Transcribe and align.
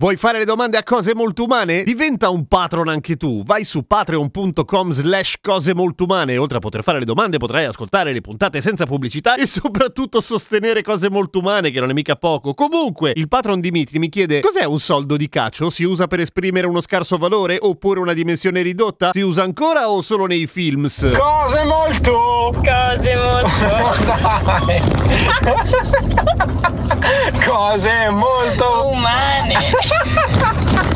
Vuoi 0.00 0.16
fare 0.16 0.38
le 0.38 0.46
domande 0.46 0.78
a 0.78 0.82
cose 0.82 1.14
molto 1.14 1.44
umane? 1.44 1.82
Diventa 1.82 2.30
un 2.30 2.46
patron 2.46 2.88
anche 2.88 3.18
tu. 3.18 3.42
Vai 3.44 3.64
su 3.64 3.82
patreon.com 3.82 4.92
slash 4.92 5.34
cose 5.42 5.74
molto 5.74 6.04
umane. 6.04 6.38
Oltre 6.38 6.56
a 6.56 6.60
poter 6.60 6.82
fare 6.82 7.00
le 7.00 7.04
domande, 7.04 7.36
potrai 7.36 7.66
ascoltare 7.66 8.14
le 8.14 8.22
puntate 8.22 8.62
senza 8.62 8.86
pubblicità 8.86 9.34
e 9.34 9.44
soprattutto 9.44 10.22
sostenere 10.22 10.80
cose 10.80 11.10
molto 11.10 11.40
umane, 11.40 11.70
che 11.70 11.80
non 11.80 11.90
è 11.90 11.92
mica 11.92 12.16
poco. 12.16 12.54
Comunque, 12.54 13.12
il 13.14 13.28
patron 13.28 13.60
Dimitri 13.60 13.98
mi 13.98 14.08
chiede: 14.08 14.40
cos'è 14.40 14.64
un 14.64 14.78
soldo 14.78 15.18
di 15.18 15.28
caccio? 15.28 15.68
Si 15.68 15.84
usa 15.84 16.06
per 16.06 16.20
esprimere 16.20 16.66
uno 16.66 16.80
scarso 16.80 17.18
valore 17.18 17.58
oppure 17.60 18.00
una 18.00 18.14
dimensione 18.14 18.62
ridotta? 18.62 19.10
Si 19.12 19.20
usa 19.20 19.42
ancora 19.42 19.90
o 19.90 20.00
solo 20.00 20.24
nei 20.24 20.46
films? 20.46 21.10
Cose 21.14 21.62
molto! 21.64 22.54
Cose 22.54 23.16
molto 23.16 23.58
Cose 27.50 28.08
molto! 28.10 28.86
umane. 28.92 29.72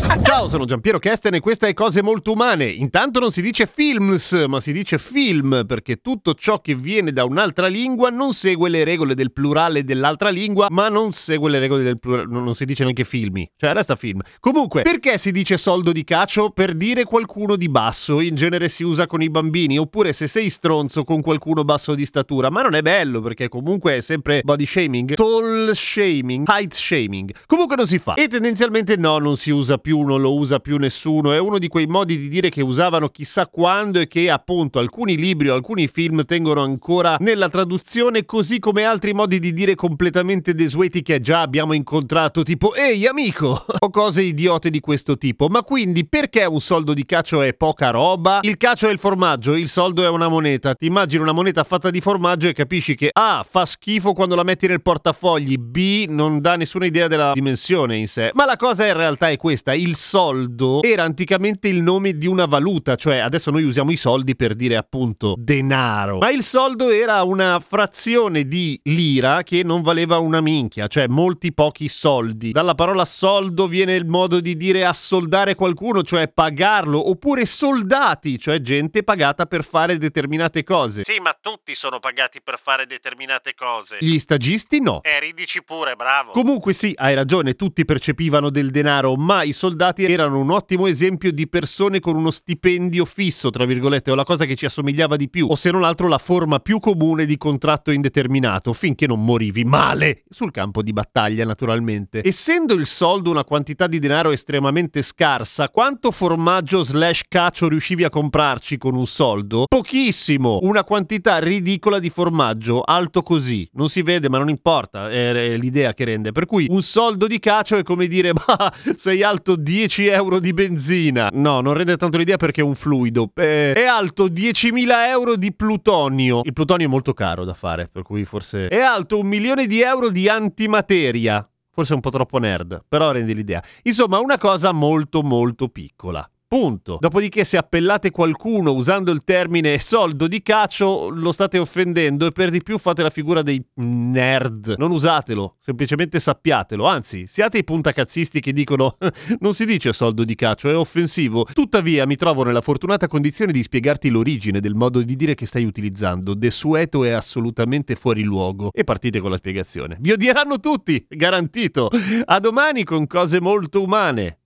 Ciao, 0.23 0.49
sono 0.49 0.65
Giampiero 0.65 0.99
Kesten 0.99 1.35
e 1.35 1.41
questa 1.41 1.67
è 1.67 1.73
Cose 1.75 2.03
Molto 2.03 2.33
Umane. 2.33 2.67
Intanto 2.67 3.21
non 3.21 3.31
si 3.31 3.41
dice 3.41 3.67
films, 3.67 4.33
ma 4.47 4.61
si 4.61 4.73
dice 4.73 4.99
film, 4.99 5.65
perché 5.67 5.97
tutto 5.97 6.35
ciò 6.35 6.61
che 6.61 6.75
viene 6.75 7.13
da 7.13 7.25
un'altra 7.25 7.67
lingua 7.67 8.11
non 8.11 8.33
segue 8.33 8.69
le 8.69 8.85
regole 8.85 9.15
del 9.15 9.33
plurale 9.33 9.85
dell'altra 9.85 10.29
lingua, 10.29 10.69
ma 10.71 10.89
non 10.89 11.13
segue 11.13 11.51
le 11.51 11.59
regole 11.59 11.83
del 11.83 11.99
plurale, 11.99 12.29
non 12.29 12.55
si 12.55 12.65
dice 12.65 12.83
neanche 12.85 13.05
filmi, 13.05 13.51
cioè 13.57 13.73
resta 13.73 13.97
film. 13.97 14.21
Comunque, 14.41 14.83
perché 14.83 15.19
si 15.19 15.33
dice 15.33 15.57
soldo 15.57 15.93
di 15.93 16.05
cacio? 16.05 16.51
Per 16.51 16.75
dire 16.75 17.05
qualcuno 17.05 17.57
di 17.57 17.69
basso, 17.69 18.21
in 18.21 18.35
genere 18.35 18.69
si 18.69 18.83
usa 18.83 19.07
con 19.07 19.23
i 19.23 19.31
bambini, 19.31 19.79
oppure 19.79 20.13
se 20.13 20.27
sei 20.27 20.49
stronzo 20.49 21.05
con 21.05 21.23
qualcuno 21.23 21.65
basso 21.65 21.95
di 21.95 22.05
statura, 22.05 22.51
ma 22.51 22.63
non 22.63 22.75
è 22.75 22.83
bello, 22.83 23.21
perché 23.21 23.49
comunque 23.49 23.97
è 23.97 24.01
sempre 24.01 24.43
body 24.45 24.67
shaming, 24.67 25.15
tall 25.15 25.73
shaming, 25.73 26.47
height 26.49 26.73
shaming. 26.73 27.33
Comunque 27.47 27.77
non 27.77 27.87
si 27.87 27.99
fa. 27.99 28.15
E 28.15 28.29
tendenzialmente 28.29 28.97
no, 28.97 29.19
non 29.19 29.37
si 29.37 29.51
usa 29.51 29.79
più, 29.79 30.04
non 30.05 30.21
lo 30.21 30.35
usa 30.35 30.59
più 30.61 30.77
nessuno, 30.77 31.33
è 31.33 31.39
uno 31.39 31.59
di 31.59 31.69
quei 31.69 31.87
modi 31.87 32.19
di 32.19 32.29
dire 32.29 32.49
che 32.49 32.63
usavano 32.63 33.09
chissà 33.09 33.47
quando 33.47 34.01
e 34.01 34.07
che 34.07 34.31
appunto 34.31 34.79
alcuni 34.79 35.17
libri 35.17 35.49
o 35.49 35.55
alcuni 35.55 35.89
film 35.89 36.25
tengono 36.25 36.63
ancora 36.63 37.17
nella 37.21 37.49
traduzione, 37.49 38.25
così 38.25 38.59
come 38.59 38.85
altri 38.85 39.13
modi 39.13 39.39
di 39.39 39.53
dire 39.53 39.75
completamente 39.75 40.55
desueti 40.55 41.03
che 41.03 41.21
già 41.21 41.41
abbiamo 41.41 41.73
incontrato, 41.73 42.43
tipo 42.43 42.75
ehi 42.75 43.07
amico, 43.07 43.65
o 43.79 43.91
cose 43.91 44.23
idiote 44.23 44.71
di 44.71 44.81
questo 44.81 45.17
tipo. 45.17 45.49
Ma 45.49 45.63
quindi 45.63 46.07
perché 46.07 46.45
un 46.45 46.61
soldo 46.61 46.95
di 46.95 47.05
cacio 47.05 47.43
è 47.43 47.55
poca 47.55 47.91
roba? 47.91 48.41
Il 48.43 48.57
cacio 48.57 48.89
è 48.89 48.93
il 48.93 48.99
formaggio, 48.99 49.55
il 49.55 49.69
soldo 49.69 50.05
è 50.05 50.09
una 50.09 50.29
moneta. 50.29 50.75
Ti 50.75 50.87
immagini 50.87 51.23
una 51.23 51.33
moneta 51.33 51.65
fatta 51.65 51.91
di 51.91 52.01
formaggio 52.01 52.49
e 52.49 52.53
capisci 52.53 52.95
che 52.95 53.11
A 53.13 53.45
fa 53.49 53.65
schifo 53.65 54.13
quando 54.13 54.35
la 54.35 54.43
metti 54.43 54.67
nel 54.67 54.83
portafogli, 54.83 55.57
B 55.57 56.07
non 56.09 56.41
dà 56.41 56.57
nessuna 56.57 56.87
idea 56.87 57.09
della 57.09 57.33
dimensione 57.33 57.97
in 57.97 58.07
sé. 58.07 58.31
Ma 58.35 58.45
la 58.45 58.57
cosa 58.57 58.87
in 58.87 58.95
realtà 58.95 59.31
è 59.31 59.37
questa, 59.37 59.73
il 59.85 59.97
soldo 59.97 60.83
era 60.83 61.05
anticamente 61.05 61.69
il 61.69 61.83
nome 61.83 62.17
di 62.17 62.27
una 62.27 62.47
valuta, 62.47 62.97
cioè 62.97 63.19
adesso 63.19 63.51
noi 63.51 63.65
usiamo 63.65 63.91
i 63.91 63.97
soldi 63.97 64.35
per 64.35 64.55
dire 64.55 64.77
appunto 64.77 65.35
denaro, 65.37 66.19
ma 66.19 66.31
il 66.31 66.43
soldo 66.43 66.89
era 66.89 67.23
una 67.23 67.61
frazione 67.61 68.47
di 68.49 68.81
lira 68.85 69.43
che 69.43 69.63
non 69.63 69.83
valeva 69.83 70.19
una 70.19 70.41
minchia, 70.41 70.87
cioè 70.87 71.07
molti 71.07 71.53
pochi 71.53 71.89
soldi. 71.89 72.53
Dalla 72.53 72.75
parola 72.75 73.05
soldo 73.05 73.67
viene 73.67 73.95
il 73.95 74.07
modo 74.07 74.41
di 74.41 74.57
dire 74.57 74.87
assoldare 74.87 75.55
qualcuno, 75.55 76.03
cioè 76.03 76.29
pagarlo, 76.29 77.11
oppure 77.11 77.45
soldati, 77.45 78.39
cioè 78.39 78.61
gente 78.61 79.03
pagata 79.03 79.45
per 79.45 79.65
fare 79.65 79.99
determinate 79.99 80.65
cose. 80.65 81.05
Sì, 81.05 81.19
ma 81.21 81.37
tutti 81.39 81.75
sono 81.75 81.99
pagati 81.99 82.41
per 82.43 82.59
fare 82.59 82.87
determinate 82.87 83.55
cose. 83.55 83.99
Gli 84.01 84.19
stagisti 84.19 84.81
no. 84.81 85.03
Eh, 85.03 85.21
ridici 85.21 85.63
pure, 85.63 85.95
bravo. 85.95 86.33
Comunque 86.33 86.73
sì, 86.73 86.95
hai 86.97 87.15
ragione, 87.15 87.53
tutti 87.53 87.85
percepivano 87.85 88.49
del 88.49 88.71
denaro, 88.71 89.17
ma 89.17 89.43
i 89.43 89.53
soldati 89.53 89.73
erano 89.77 90.39
un 90.39 90.51
ottimo 90.51 90.87
esempio 90.87 91.33
di 91.33 91.49
persone 91.49 92.01
con 92.01 92.17
uno 92.17 92.31
stipendio 92.31 93.05
fisso, 93.05 93.51
tra 93.51 93.65
virgolette, 93.65 94.11
o 94.11 94.15
la 94.15 94.25
cosa 94.25 94.45
che 94.45 94.55
ci 94.55 94.67
assomigliava 94.67 95.17
di 95.17 95.29
più, 95.29 95.47
o 95.49 95.55
se 95.55 95.71
non 95.71 95.85
altro 95.85 96.09
la 96.09 96.19
forma 96.19 96.59
più 96.59 96.79
comune 96.79 97.25
di 97.25 97.37
contratto 97.37 97.91
indeterminato, 97.91 98.73
finché 98.73 99.07
non 99.07 99.25
morivi 99.25 99.65
male 99.65 100.25
sul 100.29 100.51
campo 100.51 100.83
di 100.83 100.93
battaglia, 100.93 101.45
naturalmente. 101.45 102.23
Essendo 102.25 102.75
il 102.75 102.87
soldo 102.87 103.31
una 103.31 103.45
quantità 103.45 103.87
di 103.87 103.99
denaro 103.99 104.31
estremamente 104.31 105.03
scarsa, 105.03 105.69
quanto 105.69 106.11
formaggio 106.11 106.83
slash 106.83 107.23
cacio 107.29 107.69
riuscivi 107.69 108.05
a 108.05 108.11
comprarci 108.11 108.79
con 108.79 108.95
un 108.95 109.07
soldo? 109.07 109.65
Pochissimo! 109.69 110.59
Una 110.63 110.85
quantità 110.85 111.39
ridicola 111.39 111.99
di 111.99 112.11
formaggio, 112.11 112.83
alto 112.83 113.23
così. 113.23 113.69
Non 113.73 113.89
si 113.89 114.03
vede, 114.03 114.29
ma 114.29 114.39
non 114.39 114.49
importa, 114.49 115.11
è 115.11 115.57
l'idea 115.57 115.95
che 115.95 116.05
rende. 116.05 116.33
Per 116.33 116.47
cui 116.47 116.67
un 116.71 116.83
soldo 116.83 117.27
di 117.27 117.39
cacio 117.39 117.77
è 117.77 117.83
come 117.83 118.07
dire, 118.07 118.33
ma 118.47 118.73
sei 118.97 119.23
alto 119.23 119.57
10 119.65 120.07
euro 120.09 120.39
di 120.41 120.53
benzina. 120.53 121.31
No, 121.33 121.63
non 121.63 121.73
rende 121.73 121.97
tanto 121.97 122.19
l'idea 122.19 122.37
perché 122.37 122.61
è 122.61 122.65
un 122.65 122.75
fluido. 122.75 123.31
Eh, 123.35 123.73
è 123.73 123.87
alto 123.87 124.27
10.000 124.27 125.09
euro 125.09 125.37
di 125.37 125.53
plutonio. 125.55 126.43
Il 126.45 126.53
plutonio 126.53 126.87
è 126.87 126.91
molto 126.91 127.15
caro 127.15 127.45
da 127.45 127.55
fare, 127.55 127.89
per 127.91 128.03
cui 128.03 128.27
forse... 128.27 128.69
È 128.69 128.81
alto 128.81 129.19
un 129.19 129.27
milione 129.27 129.67
di 129.67 129.81
euro 129.81 130.11
di 130.11 130.29
antimateria. 130.29 131.49
Forse 131.73 131.93
è 131.93 131.95
un 131.95 132.03
po' 132.03 132.11
troppo 132.11 132.39
nerd, 132.39 132.85
però 132.87 133.11
rende 133.11 133.33
l'idea. 133.33 133.63
Insomma, 133.83 134.21
una 134.21 134.37
cosa 134.39 134.71
molto 134.71 135.23
molto 135.23 135.69
piccola. 135.69 136.29
Punto. 136.55 136.99
Dopodiché, 137.01 137.43
se 137.43 137.57
appellate 137.57 138.13
qualcuno 138.13 138.75
usando 138.75 139.11
il 139.11 139.25
termine 139.25 139.81
soldo 139.81 140.29
di 140.29 140.41
cacio, 140.41 141.09
lo 141.09 141.33
state 141.33 141.59
offendendo 141.59 142.27
e 142.27 142.31
per 142.31 142.51
di 142.51 142.63
più 142.63 142.79
fate 142.79 143.03
la 143.03 143.11
figura 143.11 143.43
dei 143.43 143.61
nerd. 143.75 144.77
Non 144.79 144.93
usatelo, 144.93 145.57
semplicemente 145.59 146.21
sappiatelo. 146.21 146.87
Anzi, 146.87 147.27
siate 147.27 147.59
i 147.59 147.65
puntacazzisti 147.65 148.39
che 148.39 148.53
dicono 148.53 148.99
non 149.41 149.53
si 149.53 149.65
dice 149.67 149.93
soldo 149.93 150.23
di 150.23 150.37
cacio, 150.37 150.71
è 150.71 150.77
offensivo. 150.77 151.45
Tuttavia, 151.53 152.07
mi 152.07 152.15
trovo 152.15 152.45
nella 152.45 152.61
fortunata 152.61 153.09
condizione 153.09 153.51
di 153.51 153.61
spiegarti 153.61 154.09
l'origine 154.09 154.61
del 154.61 154.77
modo 154.77 155.03
di 155.03 155.17
dire 155.17 155.35
che 155.35 155.47
stai 155.47 155.65
utilizzando. 155.65 156.35
Desueto 156.35 157.03
è 157.03 157.11
assolutamente 157.11 157.97
fuori 157.97 158.23
luogo. 158.23 158.71
E 158.73 158.85
partite 158.85 159.19
con 159.19 159.31
la 159.33 159.39
spiegazione. 159.39 159.97
Vi 159.99 160.13
odieranno 160.13 160.61
tutti, 160.61 161.05
garantito. 161.09 161.91
A 162.27 162.39
domani 162.39 162.85
con 162.85 163.09
cose 163.09 163.41
molto 163.41 163.83
umane. 163.83 164.39